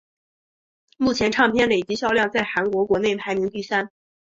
[0.97, 3.91] 目前唱片累计销量在韩国国内排名第三。